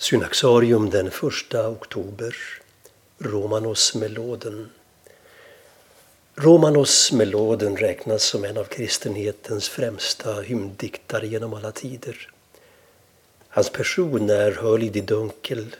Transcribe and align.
Synaxarium 0.00 0.90
den 0.90 1.06
1 1.06 1.54
oktober. 1.54 2.36
Romanos-meloden. 3.18 4.70
Romanos-meloden 6.34 7.76
räknas 7.76 8.22
som 8.22 8.44
en 8.44 8.58
av 8.58 8.64
kristenhetens 8.64 9.68
främsta 9.68 10.40
hymndiktare 10.40 11.26
genom 11.26 11.54
alla 11.54 11.72
tider. 11.72 12.30
Hans 13.48 13.70
person 13.70 14.30
är 14.30 14.52
höljd 14.52 14.96
i 14.96 15.00
dunkel, 15.00 15.76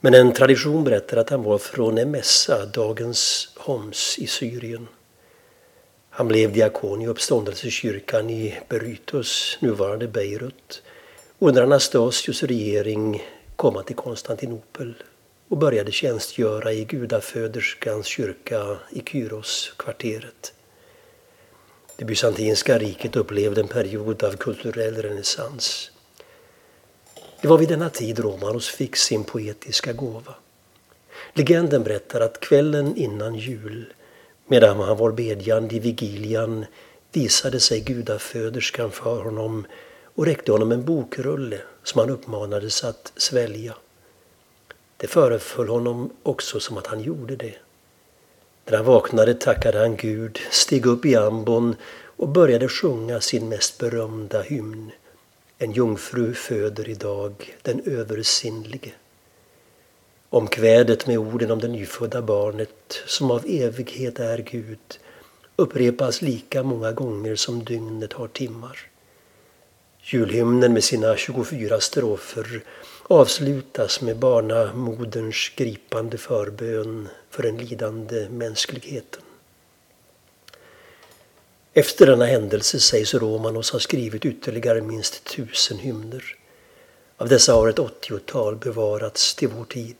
men 0.00 0.14
en 0.14 0.32
tradition 0.32 0.84
berättar 0.84 1.16
att 1.16 1.30
han 1.30 1.42
var 1.42 1.58
från 1.58 1.98
Emessa, 1.98 2.66
dagens 2.66 3.48
Homs 3.56 4.18
i 4.18 4.26
Syrien. 4.26 4.88
Han 6.10 6.28
blev 6.28 6.52
diakon 6.52 7.02
i 7.02 7.06
uppståndelsekyrkan 7.06 8.30
i 8.30 8.58
Berytus, 8.68 9.58
nuvarande 9.60 10.08
Beirut, 10.08 10.82
under 11.38 11.62
Anastasius 11.62 12.42
regering 12.42 13.22
kom 13.56 13.74
han 13.76 13.84
till 13.84 13.96
Konstantinopel 13.96 14.94
och 15.48 15.58
började 15.58 15.92
tjänstgöra 15.92 16.72
i 16.72 16.84
gudaföderskans 16.84 18.06
kyrka 18.06 18.78
i 18.90 19.00
Kyros-kvarteret. 19.00 20.52
Det 21.96 22.04
bysantinska 22.04 22.78
riket 22.78 23.16
upplevde 23.16 23.60
en 23.60 23.68
period 23.68 24.22
av 24.22 24.36
kulturell 24.36 24.94
renässans. 24.94 25.90
Det 27.40 27.48
var 27.48 27.58
vid 27.58 27.68
denna 27.68 27.90
tid 27.90 28.18
Romanos 28.18 28.68
fick 28.68 28.96
sin 28.96 29.24
poetiska 29.24 29.92
gåva. 29.92 30.34
Legenden 31.32 31.82
berättar 31.82 32.20
att 32.20 32.40
kvällen 32.40 32.96
innan 32.96 33.34
jul, 33.34 33.92
medan 34.46 34.80
han 34.80 34.96
var 34.96 35.12
bedjande 35.12 35.74
i 35.74 35.78
vigilian, 35.78 36.66
visade 37.12 37.60
sig 37.60 37.80
gudaföderskan 37.80 38.90
för 38.90 39.22
honom 39.22 39.66
och 40.14 40.26
räckte 40.26 40.52
honom 40.52 40.72
en 40.72 40.84
bokrulle 40.84 41.60
som 41.82 42.00
han 42.00 42.10
uppmanades 42.10 42.84
att 42.84 43.12
svälja. 43.16 43.74
Det 44.96 45.06
föreföll 45.06 45.68
honom 45.68 46.10
också 46.22 46.60
som 46.60 46.76
att 46.76 46.86
han 46.86 47.00
gjorde 47.00 47.36
det. 47.36 47.54
När 48.64 48.76
han 48.76 48.86
vaknade 48.86 49.34
tackade 49.34 49.78
han 49.78 49.96
Gud, 49.96 50.38
steg 50.50 50.86
upp 50.86 51.06
i 51.06 51.16
ambon 51.16 51.76
och 52.16 52.28
började 52.28 52.68
sjunga 52.68 53.20
sin 53.20 53.48
mest 53.48 53.78
berömda 53.78 54.42
hymn. 54.42 54.90
En 55.58 55.72
jungfru 55.72 56.34
föder 56.34 56.88
idag 56.88 57.56
den 57.62 57.82
översinnlige. 57.86 58.92
Omkvädet 60.30 61.06
med 61.06 61.18
orden 61.18 61.50
om 61.50 61.58
det 61.58 61.68
nyfödda 61.68 62.22
barnet 62.22 63.02
som 63.06 63.30
av 63.30 63.44
evighet 63.46 64.20
är 64.20 64.38
Gud 64.38 64.98
upprepas 65.56 66.22
lika 66.22 66.62
många 66.62 66.92
gånger 66.92 67.36
som 67.36 67.64
dygnet 67.64 68.12
har 68.12 68.28
timmar. 68.28 68.93
Julhymnen 70.06 70.72
med 70.72 70.84
sina 70.84 71.16
24 71.16 71.80
strofer 71.80 72.62
avslutas 73.02 74.00
med 74.00 74.16
barnamoderns 74.16 75.52
gripande 75.56 76.18
förbön 76.18 77.08
för 77.30 77.42
den 77.42 77.56
lidande 77.56 78.28
mänskligheten. 78.28 79.22
Efter 81.72 82.06
denna 82.06 82.24
händelse 82.24 82.80
sägs 82.80 83.14
Romanos 83.14 83.70
ha 83.70 83.78
skrivit 83.78 84.24
ytterligare 84.24 84.80
minst 84.80 85.24
tusen 85.24 85.78
hymner. 85.78 86.24
Av 87.16 87.28
dessa 87.28 87.52
har 87.52 87.68
ett 87.68 87.78
åttiotal 87.78 88.56
bevarats 88.56 89.34
till 89.34 89.48
vår 89.48 89.64
tid. 89.64 89.96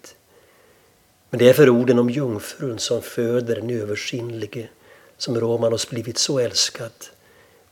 Men 1.31 1.39
det 1.39 1.49
är 1.49 1.55
för 1.55 1.71
orden 1.71 1.99
om 1.99 2.11
jungfrun 2.11 2.79
som 2.79 3.03
föder 3.03 3.57
den 3.57 3.71
översinnlige 3.71 4.69
som 5.19 5.41
Romanos 5.41 5.91
blivit 5.91 6.19
så 6.19 6.39
älskad 6.39 6.93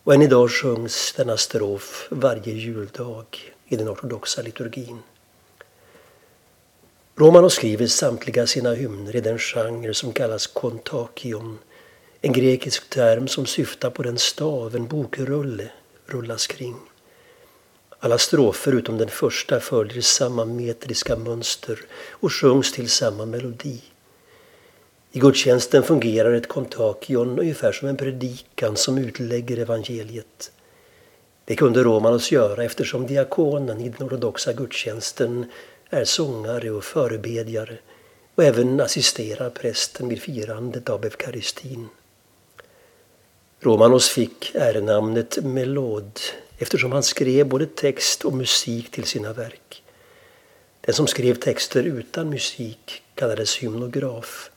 och 0.05 0.15
än 0.15 0.23
idag 0.23 0.51
sjungs 0.51 1.13
denna 1.17 1.37
strof 1.37 2.09
varje 2.11 2.53
juldag 2.53 3.27
i 3.69 3.77
den 3.77 3.89
ortodoxa 3.89 4.43
liturgin. 4.43 5.03
Romano 7.17 7.51
skriver 7.51 7.87
samtliga 7.87 8.47
sina 8.47 8.75
hymner 8.75 9.17
i 9.17 9.21
den 9.21 9.39
genre 9.39 9.95
som 9.95 10.13
kallas 10.13 10.47
kontakion, 10.47 11.59
en 12.21 12.33
grekisk 12.33 12.91
term 12.91 13.29
som 13.29 13.47
syftar 13.47 13.91
på 13.91 14.03
den 14.03 14.19
stav 14.19 14.77
en 14.77 14.87
bokrulle 14.87 15.71
rullas 16.07 16.47
kring. 16.47 16.77
Alla 18.01 18.19
strofer 18.19 18.73
utom 18.73 18.99
den 18.99 19.09
första 19.09 19.61
följer 19.61 20.03
samma 20.03 20.45
metriska 20.45 21.17
mönster 21.17 21.81
och 22.11 22.33
sjungs 22.33 22.73
till 22.73 22.91
samma 22.91 23.27
melodi. 23.27 23.81
I 25.15 25.19
gudstjänsten 25.19 25.83
fungerar 25.83 26.33
ett 26.33 26.49
kontakion 26.49 27.39
ungefär 27.39 27.73
som 27.73 27.89
en 27.89 27.97
predikan 27.97 28.77
som 28.77 28.99
utlägger 28.99 29.59
evangeliet. 29.59 30.53
Det 31.45 31.57
kunde 31.57 31.83
Romanos 31.83 32.33
göra 32.33 32.65
eftersom 32.65 33.07
diakonen 33.07 33.81
i 33.81 33.89
den 33.89 34.07
ortodoxa 34.07 34.53
gudstjänsten 34.53 35.47
är 35.91 36.05
sångare 36.05 36.71
och 36.71 36.85
förebedjare 36.85 37.79
och 38.35 38.45
även 38.45 38.81
assisterar 38.81 39.51
prästen 39.51 40.09
vid 40.09 40.23
firandet 40.23 40.89
av 40.89 41.05
eukaristin. 41.05 41.89
Romanos 43.61 44.09
fick 44.09 44.55
ärenamnet 44.55 45.39
Melod 45.45 46.21
eftersom 46.59 46.93
han 46.93 47.03
skrev 47.03 47.49
både 47.49 47.67
text 47.67 48.25
och 48.25 48.33
musik 48.33 48.91
till 48.91 49.05
sina 49.05 49.33
verk. 49.33 49.83
Den 50.81 50.95
som 50.95 51.07
skrev 51.07 51.35
texter 51.35 51.83
utan 51.83 52.31
musik 52.31 53.03
kallades 53.15 53.57
hymnograf. 53.57 54.52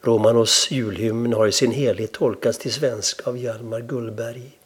Romanos 0.00 0.70
julhymn 0.70 1.32
har 1.32 1.46
i 1.46 1.52
sin 1.52 1.72
helhet 1.72 2.12
tolkats 2.12 2.58
till 2.58 2.72
svenska 2.72 3.30
av 3.30 3.38
Hjalmar 3.38 3.80
Gullberg. 3.80 4.58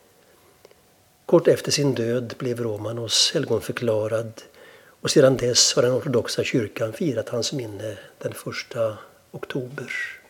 Kort 1.27 1.49
efter 1.49 1.71
sin 1.73 1.95
död 1.95 2.35
blev 2.39 2.61
Romanos 2.61 3.31
helgonförklarad 3.35 4.43
och 5.01 5.11
sedan 5.11 5.37
dess 5.37 5.75
har 5.75 5.83
den 5.83 5.93
ortodoxa 5.93 6.45
kyrkan 6.45 6.93
firat 6.93 7.29
hans 7.29 7.53
minne 7.53 7.99
den 8.19 8.33
1 8.33 8.77
oktober. 9.31 10.22